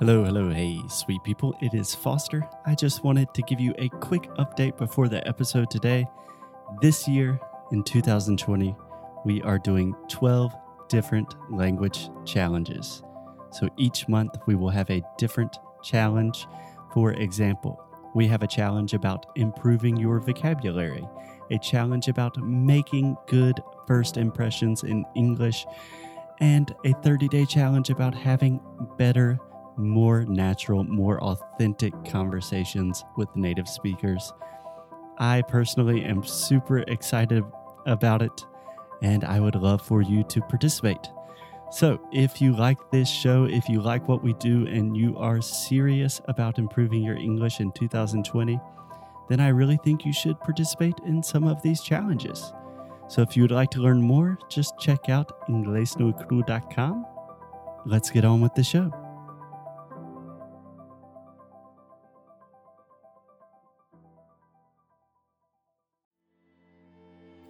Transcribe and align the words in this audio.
Hello, 0.00 0.24
hello, 0.24 0.50
hey, 0.50 0.80
sweet 0.88 1.22
people. 1.22 1.56
It 1.60 1.72
is 1.72 1.94
Foster. 1.94 2.42
I 2.66 2.74
just 2.74 3.04
wanted 3.04 3.32
to 3.32 3.42
give 3.42 3.60
you 3.60 3.72
a 3.78 3.88
quick 3.88 4.24
update 4.38 4.76
before 4.76 5.08
the 5.08 5.26
episode 5.26 5.70
today. 5.70 6.04
This 6.82 7.06
year, 7.06 7.38
in 7.70 7.84
2020, 7.84 8.74
we 9.24 9.40
are 9.42 9.56
doing 9.56 9.94
12 10.08 10.52
different 10.88 11.36
language 11.48 12.10
challenges. 12.24 13.04
So 13.52 13.68
each 13.78 14.08
month, 14.08 14.36
we 14.46 14.56
will 14.56 14.68
have 14.68 14.90
a 14.90 15.00
different 15.16 15.56
challenge. 15.84 16.48
For 16.92 17.12
example, 17.12 17.80
we 18.16 18.26
have 18.26 18.42
a 18.42 18.48
challenge 18.48 18.94
about 18.94 19.26
improving 19.36 19.96
your 19.96 20.18
vocabulary, 20.18 21.06
a 21.52 21.58
challenge 21.58 22.08
about 22.08 22.36
making 22.38 23.16
good 23.28 23.60
first 23.86 24.16
impressions 24.16 24.82
in 24.82 25.04
English, 25.14 25.64
and 26.40 26.74
a 26.84 26.92
30 26.94 27.28
day 27.28 27.46
challenge 27.46 27.90
about 27.90 28.12
having 28.12 28.60
better, 28.98 29.38
more 29.76 30.24
natural, 30.24 30.84
more 30.84 31.20
authentic 31.22 31.92
conversations 32.04 33.04
with 33.16 33.34
native 33.36 33.68
speakers. 33.68 34.32
I 35.18 35.42
personally 35.42 36.04
am 36.04 36.24
super 36.24 36.78
excited 36.78 37.44
about 37.86 38.22
it, 38.22 38.44
and 39.02 39.24
I 39.24 39.40
would 39.40 39.54
love 39.54 39.82
for 39.82 40.02
you 40.02 40.24
to 40.24 40.40
participate. 40.40 41.08
So, 41.70 42.00
if 42.12 42.40
you 42.40 42.54
like 42.54 42.78
this 42.90 43.08
show, 43.08 43.44
if 43.44 43.68
you 43.68 43.80
like 43.80 44.06
what 44.06 44.22
we 44.22 44.34
do, 44.34 44.66
and 44.66 44.96
you 44.96 45.16
are 45.16 45.40
serious 45.40 46.20
about 46.28 46.58
improving 46.58 47.02
your 47.02 47.16
English 47.16 47.60
in 47.60 47.72
2020, 47.72 48.60
then 49.28 49.40
I 49.40 49.48
really 49.48 49.78
think 49.82 50.04
you 50.04 50.12
should 50.12 50.38
participate 50.40 50.94
in 51.04 51.22
some 51.22 51.44
of 51.44 51.62
these 51.62 51.80
challenges. 51.80 52.52
So, 53.08 53.22
if 53.22 53.36
you 53.36 53.42
would 53.42 53.50
like 53.50 53.70
to 53.72 53.80
learn 53.80 54.00
more, 54.00 54.38
just 54.48 54.78
check 54.78 55.08
out 55.08 55.48
inglesnocru.com. 55.48 57.06
Let's 57.86 58.10
get 58.10 58.24
on 58.24 58.40
with 58.40 58.54
the 58.54 58.64
show. 58.64 59.03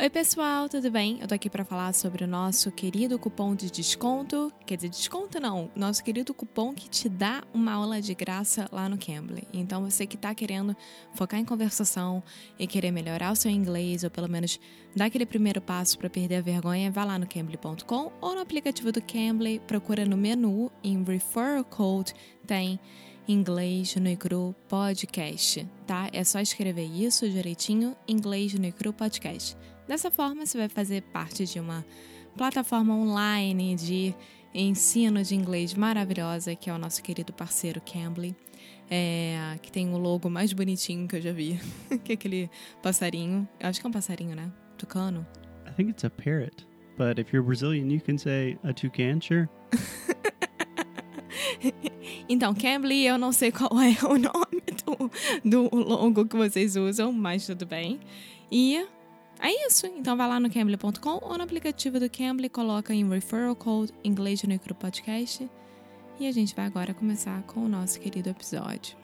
Oi, 0.05 0.11
pessoal, 0.11 0.69
tudo 0.69 0.91
bem? 0.91 1.19
Eu 1.23 1.27
tô 1.27 1.35
aqui 1.35 1.49
para 1.49 1.65
falar 1.65 1.95
sobre 1.95 2.25
o 2.25 2.27
nosso 2.27 2.71
querido 2.71 3.19
cupom 3.19 3.55
de 3.55 3.71
desconto. 3.71 4.53
Quer 4.67 4.77
dizer, 4.77 4.91
desconto 4.91 5.41
não, 5.41 5.71
nosso 5.75 6.05
querido 6.05 6.35
cupom 6.35 6.75
que 6.75 6.91
te 6.91 7.09
dá 7.09 7.43
uma 7.55 7.73
aula 7.73 8.03
de 8.03 8.15
graça 8.15 8.69
lá 8.71 8.87
no 8.87 8.99
Cambly. 8.99 9.49
Então, 9.51 9.83
você 9.83 10.07
que 10.07 10.19
tá 10.19 10.35
querendo 10.35 10.77
focar 11.15 11.41
em 11.41 11.45
conversação 11.47 12.23
e 12.59 12.67
querer 12.67 12.91
melhorar 12.91 13.33
o 13.33 13.35
seu 13.35 13.51
inglês, 13.51 14.05
ou 14.05 14.11
pelo 14.11 14.29
menos 14.29 14.61
dar 14.95 15.07
aquele 15.07 15.25
primeiro 15.25 15.59
passo 15.63 15.97
para 15.97 16.11
perder 16.11 16.37
a 16.37 16.43
vergonha, 16.43 16.91
vá 16.91 17.03
lá 17.03 17.19
no 17.19 17.27
cambly.com 17.27 18.13
ou 18.21 18.35
no 18.35 18.43
aplicativo 18.43 18.93
do 18.93 19.01
Cambly, 19.01 19.59
procura 19.61 20.05
no 20.05 20.19
menu 20.19 20.71
em 20.83 21.03
Referral 21.03 21.65
Code, 21.65 22.13
tem 22.47 22.79
Inglês 23.27 23.97
no 23.97 24.11
Icru 24.11 24.55
Podcast, 24.69 25.67
tá? 25.87 26.11
É 26.13 26.23
só 26.25 26.41
escrever 26.41 26.85
isso 26.85 27.27
direitinho, 27.27 27.97
Inglês 28.07 28.53
no 28.53 28.67
Icru 28.67 28.93
Podcast. 28.93 29.57
Dessa 29.87 30.11
forma, 30.11 30.47
você 30.47 30.59
vai 30.59 30.69
fazer 30.69 31.03
parte 31.03 31.45
de 31.45 31.61
uma 31.61 31.85
plataforma 32.37 32.95
online 32.95 33.75
de 33.77 34.15
ensino 34.55 35.23
de 35.23 35.35
inglês 35.35 35.75
maravilhosa, 35.75 36.55
que 36.55 36.71
é 36.71 36.73
o 36.73 36.79
nosso 36.79 37.03
querido 37.03 37.33
parceiro 37.33 37.81
Cambly, 37.81 38.35
é, 38.91 39.59
que 39.61 39.71
tem 39.71 39.93
o 39.93 39.99
logo 39.99 40.31
mais 40.31 40.53
bonitinho 40.53 41.07
que 41.09 41.17
eu 41.17 41.21
já 41.21 41.33
vi, 41.33 41.61
que 42.05 42.13
é 42.13 42.15
aquele 42.15 42.51
passarinho. 42.83 43.49
Eu 43.61 43.69
acho 43.69 43.81
que 43.81 43.87
é 43.87 43.89
um 43.89 43.93
passarinho, 43.93 44.35
né? 44.35 44.51
Tucano. 44.79 45.27
I 45.67 45.73
think 45.75 45.91
it's 45.91 46.05
a 46.05 46.11
parrot, 46.11 46.67
but 46.97 47.19
if 47.19 47.33
you're 47.33 47.45
Brazilian, 47.45 47.91
you 47.91 48.01
can 48.01 48.17
say 48.17 48.59
a 48.63 48.73
toucan, 48.73 49.21
sure. 49.21 49.49
Então, 52.29 52.55
Cambly, 52.55 53.07
eu 53.07 53.19
não 53.19 53.33
sei 53.33 53.53
qual 53.53 53.71
é 53.81 53.97
o 54.05 54.17
nome 54.19 54.63
do, 54.85 55.69
do 55.69 55.77
logo 55.77 56.27
que 56.27 56.37
vocês 56.37 56.75
usam, 56.77 57.13
mas 57.13 57.47
tudo 57.47 57.67
bem. 57.67 58.01
E 58.51 58.87
é 59.41 59.67
isso. 59.67 59.87
Então 59.87 60.17
vai 60.17 60.29
lá 60.29 60.41
no 60.41 60.51
cambly.com 60.51 61.19
ou 61.23 61.37
no 61.37 61.45
aplicativo 61.45 62.01
do 62.01 62.09
Cambly, 62.11 62.49
coloca 62.49 62.95
em 62.95 63.09
referral 63.09 63.57
code 63.57 63.93
inglês 64.03 64.43
no 64.43 64.75
Podcast. 64.75 65.49
E 66.19 66.27
a 66.27 66.33
gente 66.33 66.55
vai 66.55 66.67
agora 66.67 66.95
começar 66.95 67.43
com 67.43 67.65
o 67.65 67.69
nosso 67.69 68.01
querido 68.01 68.31
episódio. 68.31 68.97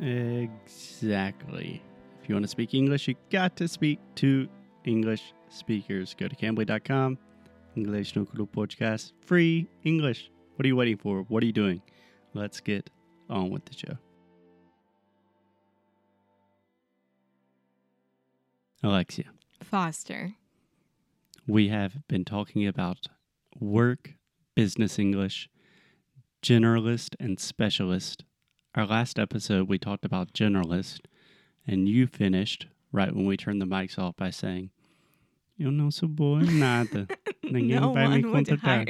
Exactly. 0.00 1.82
If 2.22 2.28
you 2.28 2.34
want 2.34 2.44
to 2.44 2.48
speak 2.48 2.76
English, 2.76 3.08
you 3.08 3.16
got 3.30 3.56
to 3.56 3.68
speak 3.68 4.00
to 4.16 4.48
English 4.84 5.34
speakers. 5.50 6.14
Go 6.14 6.28
to 6.28 6.36
cambly.com, 6.36 7.18
English 7.76 8.16
no 8.16 8.26
Cru 8.26 8.46
Podcast, 8.46 9.12
free 9.20 9.68
English. 9.84 10.30
What 10.56 10.64
are 10.64 10.68
you 10.68 10.76
waiting 10.76 10.96
for? 10.96 11.22
What 11.28 11.42
are 11.42 11.46
you 11.46 11.52
doing? 11.52 11.82
Let's 12.34 12.60
get 12.60 12.90
on 13.28 13.50
with 13.50 13.64
the 13.66 13.74
show. 13.74 13.98
Alexia, 18.82 19.30
Foster. 19.62 20.34
we 21.46 21.68
have 21.68 22.06
been 22.08 22.24
talking 22.24 22.66
about 22.66 23.06
work, 23.58 24.14
business 24.54 24.98
English, 24.98 25.48
generalist, 26.42 27.14
and 27.20 27.38
specialist. 27.40 28.24
Our 28.74 28.86
last 28.86 29.18
episode, 29.18 29.68
we 29.68 29.78
talked 29.78 30.04
about 30.04 30.32
generalist, 30.32 31.00
and 31.66 31.88
you 31.88 32.06
finished 32.06 32.66
right 32.92 33.14
when 33.14 33.26
we 33.26 33.36
turned 33.36 33.60
the 33.60 33.66
mics 33.66 33.98
off 33.98 34.16
by 34.16 34.30
saying, 34.30 34.70
Eu 35.58 35.70
não 35.70 35.90
sou 35.90 36.08
boa 36.08 36.42
em 36.42 36.58
nada. 36.58 37.06
Ninguém 37.44 37.80
no 37.80 37.92
vai 37.94 38.08
me 38.08 38.22
contratar. 38.22 38.86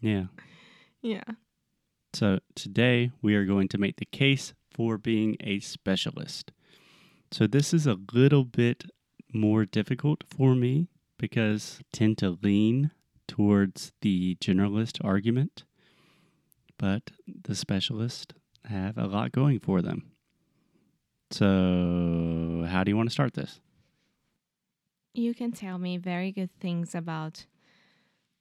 Yeah. 0.00 0.24
Yeah. 1.02 1.22
So 2.12 2.40
today 2.56 3.12
we 3.22 3.34
are 3.36 3.44
going 3.44 3.68
to 3.68 3.78
make 3.78 3.96
the 3.96 4.06
case 4.06 4.52
for 4.74 4.98
being 4.98 5.36
a 5.40 5.60
specialist. 5.60 6.50
So 7.32 7.46
this 7.46 7.72
is 7.72 7.86
a 7.86 7.96
little 8.12 8.44
bit 8.44 8.84
more 9.32 9.64
difficult 9.64 10.24
for 10.26 10.54
me 10.54 10.88
because 11.18 11.78
I 11.80 11.84
tend 11.92 12.18
to 12.18 12.38
lean 12.42 12.90
towards 13.28 13.92
the 14.00 14.36
generalist 14.36 15.04
argument, 15.04 15.64
but 16.76 17.12
the 17.26 17.54
specialist 17.54 18.34
have 18.64 18.98
a 18.98 19.06
lot 19.06 19.30
going 19.32 19.60
for 19.60 19.80
them. 19.80 20.10
So 21.30 22.66
how 22.68 22.82
do 22.82 22.90
you 22.90 22.96
want 22.96 23.08
to 23.08 23.12
start 23.12 23.34
this? 23.34 23.60
You 25.14 25.34
can 25.34 25.52
tell 25.52 25.78
me 25.78 25.96
very 25.96 26.32
good 26.32 26.50
things 26.60 26.94
about 26.94 27.46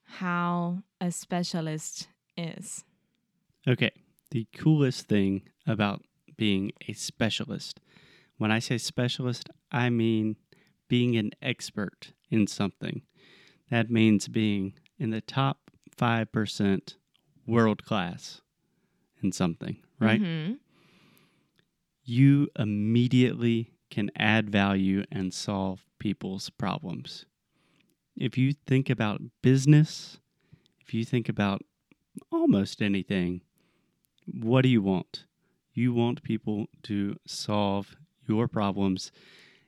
how 0.05 0.81
a 0.99 1.11
specialist 1.11 2.07
is. 2.35 2.83
Okay. 3.67 3.91
The 4.31 4.47
coolest 4.55 5.07
thing 5.07 5.43
about 5.67 6.03
being 6.37 6.71
a 6.87 6.93
specialist, 6.93 7.79
when 8.39 8.51
I 8.51 8.57
say 8.59 8.79
specialist, 8.79 9.49
I 9.71 9.89
mean 9.91 10.35
being 10.87 11.15
an 11.15 11.31
expert 11.41 12.13
in 12.31 12.47
something. 12.47 13.03
That 13.69 13.91
means 13.91 14.27
being 14.27 14.73
in 14.97 15.11
the 15.11 15.21
top 15.21 15.69
5% 15.95 16.95
world 17.45 17.83
class 17.85 18.41
in 19.21 19.31
something, 19.31 19.77
right? 19.99 20.21
Mhm. 20.21 20.59
You 22.03 22.47
immediately 22.57 23.73
can 23.91 24.09
add 24.15 24.49
value 24.49 25.03
and 25.11 25.33
solve 25.33 25.85
people's 25.99 26.49
problems. 26.49 27.25
If 28.15 28.37
you 28.37 28.53
think 28.53 28.89
about 28.89 29.21
business, 29.41 30.19
if 30.81 30.93
you 30.93 31.05
think 31.05 31.29
about 31.29 31.61
almost 32.31 32.81
anything, 32.81 33.41
what 34.25 34.61
do 34.61 34.69
you 34.69 34.81
want? 34.81 35.25
You 35.73 35.93
want 35.93 36.23
people 36.23 36.67
to 36.83 37.15
solve 37.25 37.95
your 38.29 38.47
problems 38.47 39.11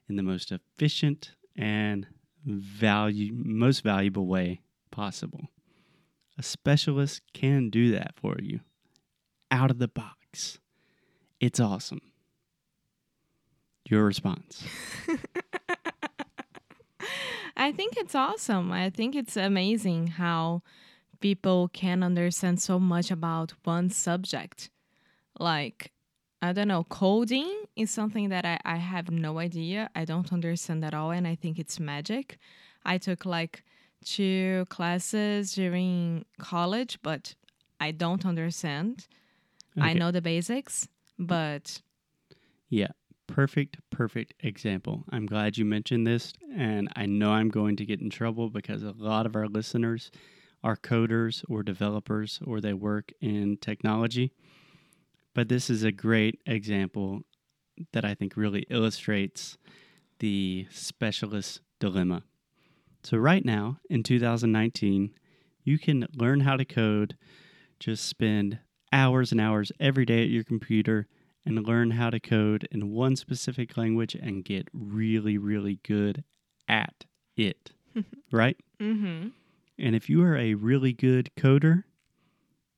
in 0.07 0.15
the 0.15 0.23
most 0.23 0.51
efficient 0.51 1.31
and 1.55 2.07
value 2.45 3.33
most 3.33 3.83
valuable 3.83 4.27
way 4.27 4.61
possible. 4.91 5.49
A 6.37 6.43
specialist 6.43 7.21
can 7.33 7.69
do 7.69 7.91
that 7.91 8.13
for 8.15 8.37
you 8.39 8.61
out 9.49 9.69
of 9.69 9.79
the 9.79 9.87
box. 9.87 10.59
It's 11.39 11.59
awesome. 11.59 12.01
Your 13.89 14.05
response. 14.05 14.63
I 17.57 17.71
think 17.71 17.97
it's 17.97 18.15
awesome. 18.15 18.71
I 18.71 18.89
think 18.89 19.15
it's 19.15 19.35
amazing 19.35 20.07
how 20.07 20.63
people 21.19 21.69
can 21.69 22.01
understand 22.03 22.61
so 22.61 22.79
much 22.79 23.11
about 23.11 23.53
one 23.63 23.89
subject. 23.89 24.69
Like, 25.39 25.91
I 26.41 26.53
don't 26.53 26.67
know, 26.67 26.83
coding 26.85 27.65
is 27.75 27.91
something 27.91 28.29
that 28.29 28.45
I, 28.45 28.59
I 28.65 28.77
have 28.77 29.11
no 29.11 29.37
idea. 29.37 29.89
I 29.95 30.05
don't 30.05 30.31
understand 30.33 30.83
at 30.83 30.93
all, 30.93 31.11
and 31.11 31.27
I 31.27 31.35
think 31.35 31.59
it's 31.59 31.79
magic. 31.79 32.37
I 32.83 32.97
took 32.97 33.25
like 33.25 33.63
two 34.03 34.65
classes 34.69 35.53
during 35.53 36.25
college, 36.39 36.97
but 37.03 37.35
I 37.79 37.91
don't 37.91 38.25
understand. 38.25 39.07
I 39.79 39.93
know 39.93 40.11
the 40.11 40.21
basics, 40.21 40.87
but 41.17 41.81
Yeah, 42.69 42.89
perfect, 43.27 43.77
perfect 43.89 44.33
example. 44.41 45.05
I'm 45.11 45.25
glad 45.25 45.57
you 45.57 45.65
mentioned 45.65 46.05
this, 46.07 46.33
and 46.55 46.89
I 46.95 47.05
know 47.05 47.31
I'm 47.31 47.49
going 47.49 47.75
to 47.77 47.85
get 47.85 48.01
in 48.01 48.09
trouble 48.09 48.49
because 48.49 48.83
a 48.83 48.91
lot 48.91 49.25
of 49.25 49.35
our 49.35 49.47
listeners 49.47 50.11
are 50.63 50.75
coders 50.75 51.43
or 51.49 51.63
developers 51.63 52.39
or 52.45 52.61
they 52.61 52.73
work 52.73 53.13
in 53.21 53.57
technology. 53.57 54.33
But 55.33 55.49
this 55.49 55.69
is 55.69 55.83
a 55.83 55.91
great 55.91 56.39
example 56.45 57.21
that 57.93 58.03
I 58.05 58.13
think 58.13 58.35
really 58.35 58.65
illustrates 58.69 59.57
the 60.19 60.67
specialist 60.69 61.61
dilemma. 61.79 62.23
So, 63.03 63.17
right 63.17 63.43
now 63.43 63.77
in 63.89 64.03
2019, 64.03 65.11
you 65.63 65.79
can 65.79 66.07
learn 66.13 66.41
how 66.41 66.57
to 66.57 66.65
code, 66.65 67.17
just 67.79 68.05
spend 68.05 68.59
hours 68.91 69.31
and 69.31 69.41
hours 69.41 69.71
every 69.79 70.05
day 70.05 70.23
at 70.23 70.29
your 70.29 70.43
computer 70.43 71.07
and 71.45 71.65
learn 71.65 71.91
how 71.91 72.09
to 72.09 72.19
code 72.19 72.67
in 72.71 72.91
one 72.91 73.15
specific 73.15 73.75
language 73.77 74.13
and 74.13 74.45
get 74.45 74.67
really, 74.73 75.37
really 75.37 75.79
good 75.83 76.23
at 76.67 77.05
it. 77.35 77.71
right? 78.31 78.57
Mm-hmm. 78.79 79.29
And 79.79 79.95
if 79.95 80.09
you 80.09 80.23
are 80.23 80.37
a 80.37 80.53
really 80.53 80.93
good 80.93 81.31
coder, 81.35 81.83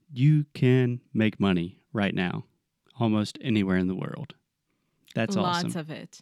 you 0.09 0.45
can 0.53 1.01
make 1.13 1.39
money 1.39 1.82
right 1.93 2.13
now, 2.13 2.45
almost 2.99 3.37
anywhere 3.41 3.77
in 3.77 3.87
the 3.87 3.95
world. 3.95 4.33
That's 5.15 5.35
Lots 5.35 5.65
awesome. 5.65 5.79
of 5.79 5.89
it. 5.91 6.21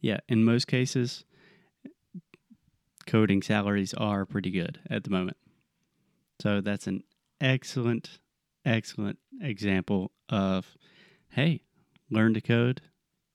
yeah, 0.00 0.20
in 0.28 0.44
most 0.44 0.66
cases, 0.66 1.24
coding 3.06 3.42
salaries 3.42 3.92
are 3.94 4.24
pretty 4.24 4.50
good 4.50 4.78
at 4.88 5.04
the 5.04 5.10
moment. 5.10 5.36
So 6.40 6.60
that's 6.60 6.86
an 6.86 7.02
excellent, 7.40 8.20
excellent 8.64 9.18
example 9.42 10.12
of 10.28 10.76
hey, 11.30 11.62
learn 12.10 12.34
to 12.34 12.40
code, 12.40 12.80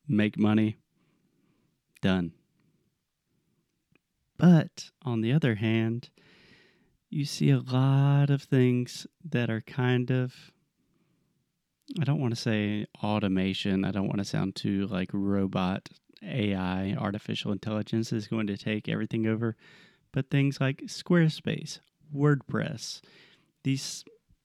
make 0.07 0.37
money, 0.39 0.77
done. 2.01 2.31
But 4.37 4.91
on 5.03 5.21
the 5.21 5.31
other 5.31 5.55
hand, 5.55 6.09
you 7.09 7.25
see 7.25 7.49
a 7.49 7.59
lot 7.59 8.29
of 8.29 8.41
things 8.43 9.07
that 9.23 9.49
are 9.49 9.61
kind 9.61 10.11
of 10.11 10.51
I 11.99 12.03
don't 12.03 12.19
want 12.19 12.35
to 12.35 12.41
say 12.41 12.87
automation. 13.03 13.85
I 13.85 13.91
don't 13.91 14.07
want 14.07 14.17
to 14.19 14.25
sound 14.25 14.55
too 14.55 14.87
like 14.87 15.09
robot 15.13 15.89
AI, 16.23 16.95
artificial 16.97 17.51
intelligence 17.51 18.11
is 18.11 18.27
going 18.27 18.47
to 18.47 18.57
take 18.57 18.89
everything 18.89 19.27
over, 19.27 19.55
but 20.11 20.29
things 20.29 20.59
like 20.59 20.83
Squarespace, 20.87 21.79
WordPress, 22.15 23.01
these 23.63 24.03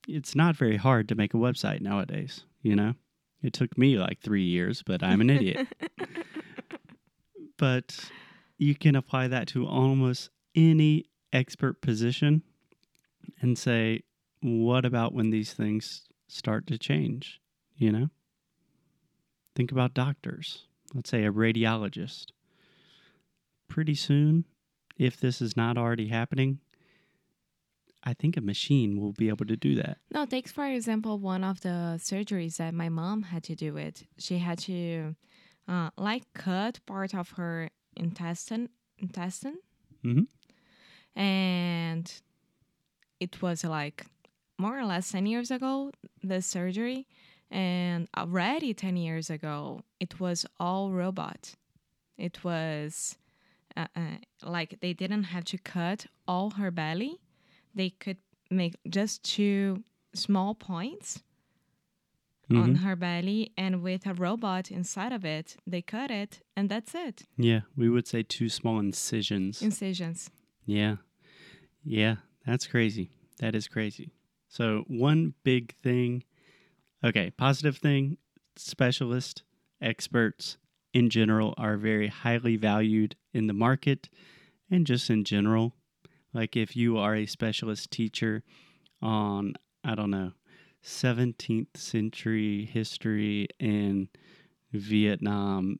it's 0.08 0.34
not 0.34 0.56
very 0.56 0.76
hard 0.76 1.08
to 1.08 1.14
make 1.14 1.34
a 1.34 1.38
website 1.38 1.80
nowadays, 1.80 2.44
you 2.62 2.74
know? 2.74 2.94
It 3.42 3.52
took 3.52 3.76
me 3.78 3.96
like 3.98 4.20
3 4.20 4.42
years, 4.42 4.82
but 4.82 5.02
I'm 5.02 5.20
an 5.20 5.30
idiot. 5.30 5.68
but 7.58 8.10
you 8.58 8.74
can 8.74 8.96
apply 8.96 9.28
that 9.28 9.48
to 9.48 9.66
almost 9.66 10.30
any 10.54 11.04
expert 11.32 11.80
position 11.80 12.42
and 13.40 13.56
say, 13.56 14.02
what 14.42 14.84
about 14.84 15.14
when 15.14 15.30
these 15.30 15.52
things 15.52 16.09
start 16.30 16.66
to 16.68 16.78
change? 16.78 17.40
You 17.76 17.92
know? 17.92 18.10
Think 19.54 19.72
about 19.72 19.94
doctors. 19.94 20.66
Let's 20.94 21.10
say 21.10 21.24
a 21.24 21.32
radiologist. 21.32 22.26
Pretty 23.68 23.94
soon, 23.94 24.44
if 24.98 25.18
this 25.20 25.40
is 25.40 25.56
not 25.56 25.78
already 25.78 26.08
happening, 26.08 26.58
I 28.02 28.14
think 28.14 28.36
a 28.36 28.40
machine 28.40 29.00
will 29.00 29.12
be 29.12 29.28
able 29.28 29.44
to 29.46 29.56
do 29.56 29.74
that. 29.76 29.98
No, 30.12 30.24
take 30.26 30.48
for 30.48 30.66
example 30.66 31.18
one 31.18 31.44
of 31.44 31.60
the 31.60 31.98
surgeries 31.98 32.56
that 32.56 32.74
my 32.74 32.88
mom 32.88 33.22
had 33.24 33.42
to 33.44 33.54
do 33.54 33.76
it. 33.76 34.04
She 34.18 34.38
had 34.38 34.58
to 34.60 35.14
uh, 35.68 35.90
like 35.96 36.24
cut 36.34 36.80
part 36.86 37.14
of 37.14 37.30
her 37.32 37.70
intestine 37.96 38.70
intestine. 38.98 39.58
Mhm. 40.04 40.26
And 41.14 42.12
it 43.18 43.42
was 43.42 43.64
like 43.64 44.06
more 44.60 44.78
or 44.78 44.84
less 44.84 45.10
10 45.12 45.26
years 45.26 45.50
ago 45.50 45.90
the 46.22 46.40
surgery 46.42 47.06
and 47.50 48.08
already 48.16 48.72
10 48.74 48.96
years 48.96 49.30
ago 49.30 49.80
it 49.98 50.20
was 50.20 50.46
all 50.58 50.90
robot. 50.92 51.54
It 52.18 52.44
was 52.44 53.16
uh, 53.76 53.86
uh, 53.96 54.18
like 54.56 54.78
they 54.80 54.92
didn't 54.92 55.24
have 55.34 55.44
to 55.52 55.58
cut 55.58 56.06
all 56.28 56.50
her 56.60 56.70
belly 56.70 57.14
they 57.74 57.90
could 57.90 58.18
make 58.50 58.74
just 58.88 59.22
two 59.22 59.82
small 60.14 60.54
points 60.54 61.22
on 62.50 62.74
Mhm. 62.74 62.78
her 62.84 62.96
belly 62.96 63.52
and 63.56 63.80
with 63.82 64.06
a 64.06 64.14
robot 64.14 64.70
inside 64.72 65.12
of 65.12 65.24
it 65.24 65.56
they 65.66 65.82
cut 65.82 66.10
it 66.10 66.42
and 66.56 66.68
that's 66.68 66.94
it 66.94 67.22
Yeah, 67.38 67.60
we 67.76 67.88
would 67.88 68.06
say 68.08 68.22
two 68.24 68.48
small 68.48 68.78
incisions. 68.80 69.62
incisions 69.62 70.30
Yeah. 70.66 70.96
Yeah, 71.84 72.16
that's 72.44 72.66
crazy. 72.66 73.10
That 73.38 73.54
is 73.54 73.66
crazy. 73.68 74.10
So, 74.50 74.84
one 74.88 75.34
big 75.44 75.76
thing 75.76 76.24
okay, 77.04 77.30
positive 77.30 77.78
thing 77.78 78.18
specialists, 78.56 79.42
experts 79.80 80.58
in 80.92 81.08
general 81.08 81.54
are 81.56 81.76
very 81.76 82.08
highly 82.08 82.56
valued 82.56 83.14
in 83.32 83.46
the 83.46 83.54
market 83.54 84.08
and 84.68 84.86
just 84.86 85.08
in 85.08 85.22
general. 85.24 85.76
Like, 86.34 86.56
if 86.56 86.74
you 86.74 86.98
are 86.98 87.14
a 87.14 87.26
specialist 87.26 87.92
teacher 87.92 88.42
on, 89.00 89.54
I 89.84 89.94
don't 89.94 90.10
know, 90.10 90.32
17th 90.84 91.76
century 91.76 92.64
history 92.64 93.46
in 93.60 94.08
Vietnam, 94.72 95.78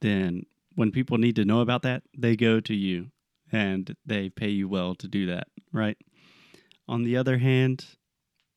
then 0.00 0.46
when 0.76 0.92
people 0.92 1.18
need 1.18 1.36
to 1.36 1.44
know 1.44 1.60
about 1.60 1.82
that, 1.82 2.04
they 2.16 2.36
go 2.36 2.60
to 2.60 2.74
you 2.74 3.10
and 3.50 3.96
they 4.06 4.28
pay 4.28 4.48
you 4.48 4.68
well 4.68 4.94
to 4.94 5.08
do 5.08 5.26
that, 5.26 5.48
right? 5.72 5.98
On 6.90 7.04
the 7.04 7.16
other 7.16 7.38
hand, 7.38 7.86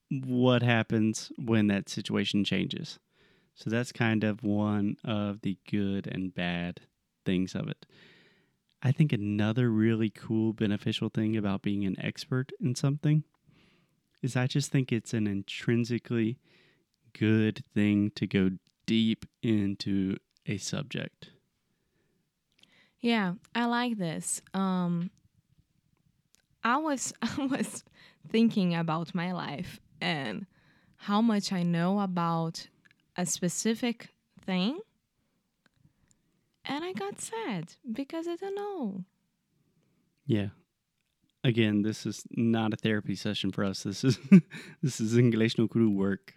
what 0.10 0.64
happens 0.64 1.32
when 1.38 1.68
that 1.68 1.88
situation 1.88 2.44
changes? 2.44 2.98
So 3.54 3.70
that's 3.70 3.92
kind 3.92 4.24
of 4.24 4.44
one 4.44 4.98
of 5.04 5.42
the 5.42 5.60
good 5.70 6.08
and 6.08 6.34
bad 6.34 6.82
things 7.26 7.54
of 7.54 7.68
it. 7.68 7.86
I 8.82 8.92
think 8.92 9.14
another 9.14 9.70
really 9.70 10.10
cool, 10.10 10.52
beneficial 10.52 11.10
thing 11.10 11.38
about 11.38 11.62
being 11.62 11.86
an 11.86 11.96
expert 12.00 12.52
in 12.60 12.74
something 12.74 13.24
is 14.24 14.36
I 14.36 14.48
just 14.48 14.72
think 14.72 14.92
it's 14.92 15.14
an 15.14 15.28
intrinsically 15.28 16.40
good 17.14 17.64
thing 17.76 18.12
to 18.16 18.26
go 18.26 18.50
deep 18.88 19.26
into 19.44 20.18
a 20.48 20.58
subject. 20.58 21.30
yeah 23.00 23.34
i 23.54 23.66
like 23.66 23.98
this 23.98 24.42
um 24.54 25.12
i 26.64 26.78
was 26.78 27.14
i 27.22 27.46
was 27.46 27.84
thinking 28.30 28.74
about 28.76 29.14
my 29.16 29.32
life 29.32 29.80
and 30.02 30.46
how 30.98 31.22
much 31.22 31.52
i 31.52 31.64
know 31.64 32.00
about 32.00 32.68
a 33.18 33.26
specific 33.26 34.10
thing 34.46 34.80
and 36.66 36.84
i 36.84 36.94
got 36.94 37.20
sad 37.20 37.74
because 37.92 38.28
i 38.28 38.36
don't 38.36 38.56
know 38.56 39.04
Yeah. 40.26 40.50
Again, 41.46 41.82
this 41.82 42.06
is 42.06 42.24
not 42.32 42.74
a 42.74 42.78
therapy 42.78 43.16
session 43.16 43.52
for 43.52 43.66
us. 43.66 43.84
This 43.84 44.06
is 44.06 44.18
this 44.82 45.02
is 45.02 45.18
English 45.18 45.58
no 45.58 45.68
Cru 45.68 45.90
work. 45.90 46.34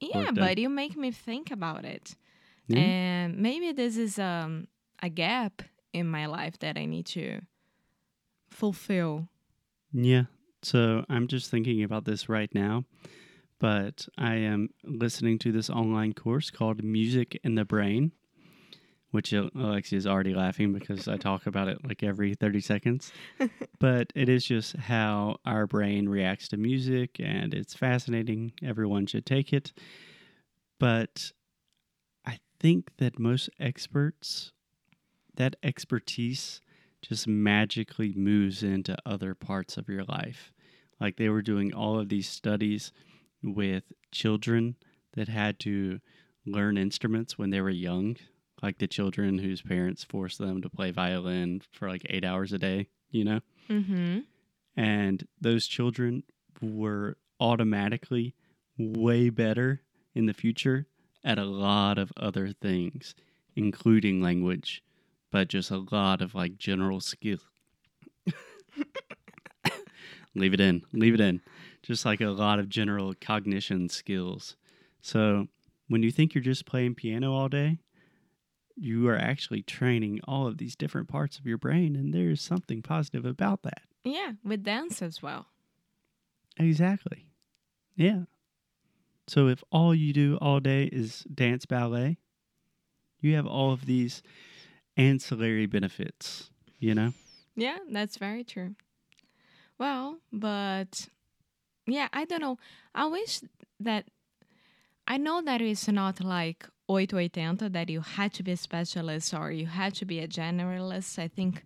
yeah 0.00 0.30
but 0.30 0.58
you 0.58 0.68
make 0.68 0.96
me 0.96 1.10
think 1.10 1.50
about 1.50 1.84
it 1.84 2.14
and 2.70 3.36
maybe 3.36 3.72
this 3.72 3.96
is 3.96 4.18
um 4.18 4.68
a 5.02 5.08
gap 5.08 5.62
in 5.92 6.06
my 6.06 6.26
life 6.26 6.56
that 6.60 6.76
i 6.78 6.84
need 6.86 7.06
to 7.06 7.40
fulfill 8.50 9.28
Yeah. 9.94 10.24
So 10.62 11.04
I'm 11.08 11.28
just 11.28 11.50
thinking 11.50 11.84
about 11.84 12.04
this 12.04 12.28
right 12.28 12.52
now, 12.52 12.84
but 13.60 14.08
I 14.18 14.34
am 14.34 14.70
listening 14.82 15.38
to 15.40 15.52
this 15.52 15.70
online 15.70 16.14
course 16.14 16.50
called 16.50 16.82
Music 16.82 17.38
in 17.44 17.54
the 17.54 17.64
Brain, 17.64 18.10
which 19.12 19.32
uh, 19.32 19.50
Alexia 19.54 19.96
is 19.96 20.06
already 20.06 20.34
laughing 20.34 20.72
because 20.72 21.06
I 21.06 21.16
talk 21.16 21.46
about 21.46 21.68
it 21.68 21.78
like 21.86 22.02
every 22.02 22.34
30 22.34 22.60
seconds. 22.60 23.12
but 23.78 24.12
it 24.16 24.28
is 24.28 24.44
just 24.44 24.76
how 24.76 25.36
our 25.46 25.66
brain 25.68 26.08
reacts 26.08 26.48
to 26.48 26.56
music, 26.56 27.20
and 27.20 27.54
it's 27.54 27.74
fascinating. 27.74 28.52
Everyone 28.64 29.06
should 29.06 29.26
take 29.26 29.52
it. 29.52 29.72
But 30.80 31.30
I 32.26 32.40
think 32.58 32.90
that 32.96 33.20
most 33.20 33.48
experts, 33.60 34.50
that 35.36 35.54
expertise 35.62 36.60
just 37.06 37.28
magically 37.28 38.12
moves 38.16 38.62
into 38.62 38.96
other 39.04 39.34
parts 39.34 39.76
of 39.76 39.88
your 39.88 40.04
life. 40.04 40.52
Like 41.00 41.16
they 41.16 41.28
were 41.28 41.42
doing 41.42 41.74
all 41.74 41.98
of 41.98 42.08
these 42.08 42.28
studies 42.28 42.92
with 43.42 43.84
children 44.10 44.76
that 45.14 45.28
had 45.28 45.58
to 45.60 46.00
learn 46.46 46.78
instruments 46.78 47.36
when 47.38 47.50
they 47.50 47.60
were 47.60 47.70
young, 47.70 48.16
like 48.62 48.78
the 48.78 48.86
children 48.86 49.38
whose 49.38 49.60
parents 49.62 50.02
forced 50.04 50.38
them 50.38 50.62
to 50.62 50.70
play 50.70 50.90
violin 50.90 51.60
for 51.72 51.88
like 51.88 52.06
eight 52.08 52.24
hours 52.24 52.52
a 52.52 52.58
day, 52.58 52.88
you 53.10 53.24
know? 53.24 53.40
mm-hmm 53.68 54.20
And 54.76 55.26
those 55.40 55.66
children 55.66 56.22
were 56.60 57.16
automatically 57.38 58.34
way 58.78 59.28
better 59.30 59.82
in 60.14 60.26
the 60.26 60.34
future 60.34 60.86
at 61.22 61.38
a 61.38 61.44
lot 61.44 61.98
of 61.98 62.12
other 62.16 62.52
things, 62.52 63.14
including 63.56 64.20
language, 64.22 64.82
but 65.34 65.48
just 65.48 65.72
a 65.72 65.84
lot 65.90 66.22
of 66.22 66.36
like 66.36 66.58
general 66.58 67.00
skill. 67.00 67.40
leave 70.36 70.54
it 70.54 70.60
in, 70.60 70.84
leave 70.92 71.12
it 71.12 71.20
in. 71.20 71.40
Just 71.82 72.06
like 72.06 72.20
a 72.20 72.28
lot 72.28 72.60
of 72.60 72.68
general 72.68 73.14
cognition 73.20 73.88
skills. 73.88 74.54
So 75.00 75.48
when 75.88 76.04
you 76.04 76.12
think 76.12 76.36
you're 76.36 76.44
just 76.44 76.66
playing 76.66 76.94
piano 76.94 77.34
all 77.34 77.48
day, 77.48 77.80
you 78.76 79.08
are 79.08 79.18
actually 79.18 79.62
training 79.62 80.20
all 80.22 80.46
of 80.46 80.58
these 80.58 80.76
different 80.76 81.08
parts 81.08 81.36
of 81.36 81.46
your 81.46 81.58
brain, 81.58 81.96
and 81.96 82.14
there's 82.14 82.40
something 82.40 82.80
positive 82.80 83.24
about 83.24 83.64
that. 83.64 83.82
Yeah, 84.04 84.34
with 84.44 84.62
dance 84.62 85.02
as 85.02 85.20
well. 85.20 85.46
Exactly. 86.58 87.26
Yeah. 87.96 88.26
So 89.26 89.48
if 89.48 89.64
all 89.72 89.96
you 89.96 90.12
do 90.12 90.38
all 90.40 90.60
day 90.60 90.84
is 90.84 91.24
dance 91.24 91.66
ballet, 91.66 92.18
you 93.20 93.34
have 93.34 93.48
all 93.48 93.72
of 93.72 93.86
these 93.86 94.22
ancillary 94.96 95.66
benefits, 95.66 96.50
you 96.78 96.94
know? 96.94 97.12
Yeah, 97.56 97.78
that's 97.90 98.16
very 98.16 98.44
true. 98.44 98.74
Well, 99.78 100.18
but 100.32 101.08
yeah, 101.86 102.08
I 102.12 102.24
don't 102.24 102.40
know. 102.40 102.58
I 102.94 103.06
wish 103.06 103.40
that 103.80 104.06
I 105.06 105.16
know 105.18 105.42
that 105.42 105.60
it's 105.60 105.88
not 105.88 106.20
like 106.20 106.66
880 106.88 107.68
that 107.68 107.90
you 107.90 108.00
had 108.00 108.32
to 108.34 108.42
be 108.42 108.52
a 108.52 108.56
specialist 108.56 109.34
or 109.34 109.50
you 109.50 109.66
had 109.66 109.94
to 109.94 110.04
be 110.04 110.20
a 110.20 110.28
generalist. 110.28 111.18
I 111.18 111.28
think 111.28 111.62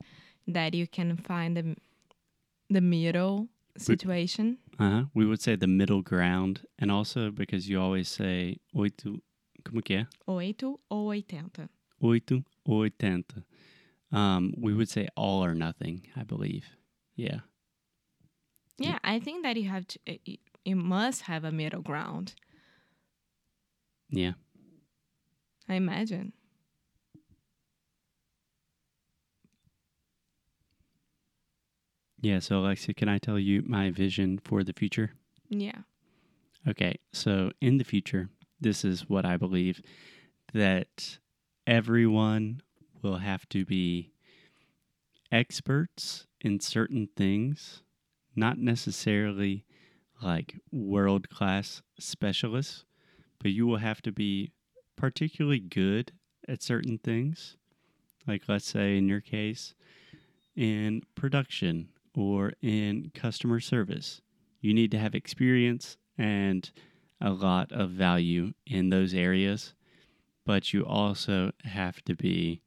that 0.46 0.74
you 0.74 0.86
can 0.86 1.16
find 1.16 1.56
the 1.56 1.76
the 2.70 2.80
middle 2.80 3.48
situation. 3.76 4.58
Uh-huh. 4.78 5.04
We 5.14 5.26
would 5.26 5.40
say 5.40 5.56
the 5.56 5.66
middle 5.66 6.02
ground 6.02 6.66
and 6.78 6.90
also 6.90 7.30
because 7.30 7.68
you 7.68 7.80
always 7.80 8.08
say 8.08 8.58
oito 8.74 9.20
como 9.64 9.80
que 9.82 9.96
é? 9.96 10.06
8 10.26 10.78
ou 10.90 11.12
80. 11.12 11.68
Oito 12.00 12.44
ou 12.68 12.80
oitenta. 12.84 13.42
Um, 14.12 14.52
we 14.56 14.72
would 14.74 14.88
say 14.88 15.08
all 15.16 15.44
or 15.44 15.54
nothing, 15.54 16.06
I 16.16 16.22
believe. 16.24 16.64
Yeah. 17.16 17.40
Yeah, 18.78 18.98
I 19.02 19.18
think 19.18 19.42
that 19.42 19.56
you 19.56 19.68
have 19.68 19.86
to 19.88 19.98
you- 20.24 20.38
you 20.64 20.76
must 20.76 21.22
have 21.22 21.44
a 21.44 21.50
middle 21.52 21.82
ground. 21.82 22.34
Yeah. 24.10 24.34
I 25.68 25.74
imagine. 25.74 26.32
Yeah. 32.20 32.40
So, 32.40 32.58
Alexia, 32.60 32.94
can 32.94 33.08
I 33.08 33.18
tell 33.18 33.38
you 33.38 33.62
my 33.66 33.90
vision 33.90 34.38
for 34.38 34.64
the 34.64 34.72
future? 34.72 35.12
Yeah. 35.48 35.82
Okay. 36.66 36.96
So, 37.12 37.52
in 37.60 37.78
the 37.78 37.84
future, 37.84 38.28
this 38.60 38.84
is 38.84 39.08
what 39.08 39.24
I 39.24 39.36
believe 39.36 39.80
that 40.52 41.18
everyone 41.68 42.62
will 43.02 43.18
have 43.18 43.46
to 43.50 43.66
be 43.66 44.10
experts 45.30 46.26
in 46.40 46.58
certain 46.58 47.10
things, 47.14 47.82
not 48.34 48.56
necessarily 48.56 49.66
like 50.22 50.56
world 50.72 51.28
class 51.28 51.82
specialists, 51.98 52.86
but 53.38 53.50
you 53.50 53.66
will 53.66 53.76
have 53.76 54.00
to 54.00 54.10
be 54.10 54.50
particularly 54.96 55.60
good 55.60 56.10
at 56.48 56.62
certain 56.62 56.96
things. 56.96 57.58
Like, 58.26 58.44
let's 58.48 58.66
say 58.66 58.96
in 58.96 59.06
your 59.06 59.20
case, 59.20 59.74
in 60.56 61.02
production 61.14 61.88
or 62.16 62.54
in 62.62 63.12
customer 63.14 63.60
service. 63.60 64.22
You 64.62 64.72
need 64.72 64.90
to 64.92 64.98
have 64.98 65.14
experience 65.14 65.98
and 66.16 66.68
a 67.20 67.30
lot 67.30 67.70
of 67.72 67.90
value 67.90 68.54
in 68.66 68.88
those 68.88 69.12
areas, 69.12 69.74
but 70.48 70.72
you 70.72 70.82
also 70.82 71.52
have 71.64 72.02
to 72.02 72.14
be 72.14 72.62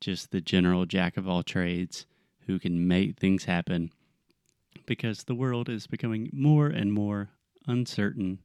just 0.00 0.32
the 0.32 0.40
general 0.40 0.86
jack 0.86 1.16
of 1.16 1.28
all 1.28 1.44
trades 1.44 2.04
who 2.48 2.58
can 2.58 2.88
make 2.88 3.16
things 3.16 3.44
happen 3.44 3.92
because 4.86 5.22
the 5.22 5.34
world 5.36 5.68
is 5.68 5.86
becoming 5.86 6.28
more 6.32 6.66
and 6.66 6.92
more 6.92 7.30
uncertain, 7.68 8.40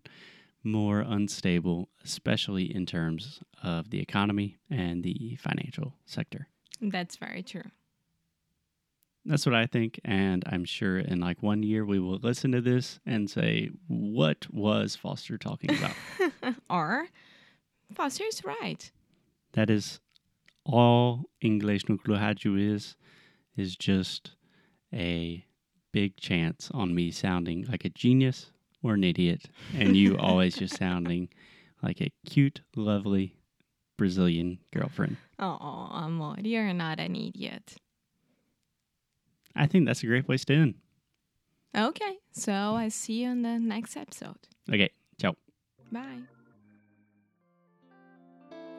more 0.63 0.99
unstable, 0.99 1.89
especially 2.05 2.65
in 2.65 2.85
terms 2.85 3.39
of 3.63 3.89
the 3.89 3.99
economy 3.99 4.57
and 4.69 5.01
the 5.01 5.35
financial 5.41 5.95
sector. 6.05 6.47
That's 6.79 7.15
very 7.15 7.41
true. 7.41 7.71
That's 9.25 9.47
what 9.47 9.55
I 9.55 9.65
think. 9.65 9.99
And 10.05 10.43
I'm 10.45 10.65
sure 10.65 10.99
in 10.99 11.19
like 11.19 11.41
one 11.41 11.63
year 11.63 11.83
we 11.83 11.97
will 11.97 12.19
listen 12.19 12.51
to 12.51 12.61
this 12.61 12.99
and 13.07 13.27
say, 13.27 13.71
what 13.87 14.45
was 14.51 14.95
Foster 14.95 15.39
talking 15.39 15.71
about? 15.75 16.53
or 16.69 17.07
Foster's 17.93 18.43
right. 18.45 18.91
that 19.53 19.69
is 19.69 19.99
all 20.65 21.23
English 21.41 21.83
Rádio 21.85 22.59
is, 22.59 22.95
is 23.55 23.75
just 23.75 24.31
a 24.93 25.45
big 25.91 26.17
chance 26.17 26.69
on 26.73 26.93
me 26.93 27.09
sounding 27.11 27.65
like 27.69 27.85
a 27.85 27.89
genius 27.89 28.51
or 28.83 28.93
an 28.93 29.03
idiot. 29.03 29.45
And 29.73 29.95
you 29.95 30.17
always 30.19 30.57
just 30.57 30.77
sounding 30.77 31.29
like 31.81 32.01
a 32.01 32.11
cute, 32.25 32.61
lovely 32.75 33.35
Brazilian 33.97 34.59
girlfriend. 34.73 35.17
Oh, 35.39 35.57
amor, 35.91 36.35
you're 36.41 36.73
not 36.73 36.99
an 36.99 37.15
idiot. 37.15 37.77
I 39.55 39.65
think 39.65 39.87
that's 39.87 40.03
a 40.03 40.05
great 40.05 40.25
place 40.25 40.45
to 40.45 40.53
end. 40.53 40.75
Okay, 41.75 42.17
so 42.31 42.53
I 42.53 42.89
see 42.89 43.23
you 43.23 43.29
in 43.29 43.41
the 43.41 43.57
next 43.59 43.97
episode. 43.97 44.37
Okay, 44.71 44.89
ciao. 45.19 45.35
Bye. 45.91 46.27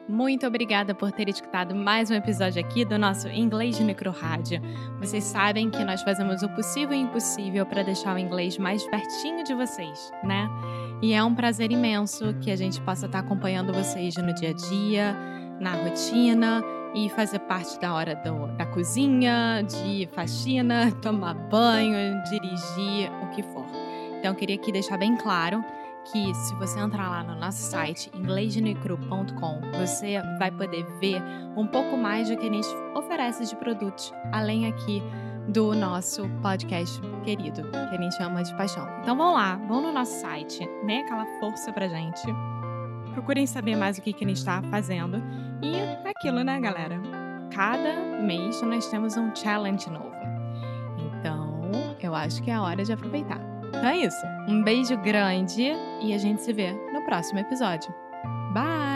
Muito 0.09 0.47
obrigada 0.47 0.95
por 0.95 1.11
ter 1.11 1.29
escutado 1.29 1.75
mais 1.75 2.09
um 2.09 2.15
episódio 2.15 2.59
aqui 2.59 2.83
do 2.83 2.97
nosso 2.97 3.27
Inglês 3.27 3.77
de 3.77 3.83
Micro 3.83 4.09
Rádio. 4.09 4.59
Vocês 4.99 5.23
sabem 5.23 5.69
que 5.69 5.83
nós 5.83 6.01
fazemos 6.01 6.41
o 6.41 6.49
possível 6.49 6.97
e 6.97 7.01
impossível 7.01 7.63
para 7.63 7.83
deixar 7.83 8.15
o 8.15 8.17
inglês 8.17 8.57
mais 8.57 8.83
pertinho 8.87 9.43
de 9.43 9.53
vocês, 9.53 10.11
né? 10.23 10.49
E 10.99 11.13
é 11.13 11.23
um 11.23 11.35
prazer 11.35 11.71
imenso 11.71 12.33
que 12.41 12.49
a 12.49 12.55
gente 12.55 12.81
possa 12.81 13.05
estar 13.05 13.19
acompanhando 13.19 13.71
vocês 13.71 14.15
no 14.15 14.33
dia 14.33 14.49
a 14.49 14.53
dia, 14.53 15.15
na 15.59 15.73
rotina 15.73 16.63
e 16.95 17.07
fazer 17.09 17.37
parte 17.39 17.79
da 17.79 17.93
hora 17.93 18.15
do- 18.15 18.47
da 18.57 18.65
cozinha, 18.65 19.61
de 19.61 20.09
faxina, 20.15 20.91
tomar 21.03 21.35
banho, 21.35 22.19
dirigir, 22.23 23.11
o 23.21 23.27
que 23.27 23.43
for. 23.43 23.65
Então, 24.17 24.31
eu 24.31 24.35
queria 24.35 24.55
aqui 24.55 24.71
deixar 24.71 24.97
bem 24.97 25.15
claro 25.15 25.63
que 26.05 26.33
se 26.33 26.55
você 26.55 26.79
entrar 26.79 27.09
lá 27.09 27.23
no 27.23 27.35
nosso 27.35 27.61
site 27.61 28.11
inglesdenecru.com, 28.15 29.61
você 29.77 30.21
vai 30.37 30.51
poder 30.51 30.85
ver 30.99 31.21
um 31.55 31.67
pouco 31.67 31.97
mais 31.97 32.29
do 32.29 32.37
que 32.37 32.47
a 32.47 32.51
gente 32.51 32.67
oferece 32.95 33.45
de 33.45 33.55
produtos, 33.55 34.11
além 34.31 34.67
aqui 34.67 35.03
do 35.47 35.73
nosso 35.73 36.27
podcast 36.41 37.01
querido, 37.23 37.63
que 37.71 37.95
a 37.95 38.01
gente 38.01 38.15
chama 38.15 38.43
de 38.43 38.55
paixão. 38.55 38.87
Então 39.01 39.15
vão 39.15 39.33
lá, 39.33 39.55
vão 39.67 39.81
no 39.81 39.91
nosso 39.91 40.19
site, 40.21 40.59
dê 40.85 40.97
aquela 40.97 41.25
força 41.39 41.71
pra 41.73 41.87
gente. 41.87 42.21
Procurem 43.13 43.47
saber 43.47 43.75
mais 43.75 43.97
o 43.97 44.01
que, 44.01 44.13
que 44.13 44.23
a 44.23 44.27
gente 44.27 44.37
está 44.37 44.61
fazendo. 44.63 45.21
E 45.61 45.75
é 45.75 46.09
aquilo, 46.09 46.43
né, 46.43 46.59
galera? 46.59 47.01
Cada 47.51 48.21
mês 48.21 48.61
nós 48.61 48.87
temos 48.87 49.17
um 49.17 49.35
challenge 49.35 49.89
novo. 49.89 50.15
Então, 50.97 51.69
eu 52.01 52.13
acho 52.13 52.41
que 52.43 52.51
é 52.51 52.53
a 52.53 52.61
hora 52.61 52.83
de 52.83 52.93
aproveitar. 52.93 53.48
Então 53.69 53.85
é 53.87 53.97
isso. 53.97 54.25
Um 54.47 54.63
beijo 54.63 54.97
grande 54.97 55.71
e 56.01 56.13
a 56.13 56.17
gente 56.17 56.41
se 56.41 56.51
vê 56.51 56.71
no 56.91 57.03
próximo 57.05 57.39
episódio. 57.39 57.93
Bye! 58.53 58.88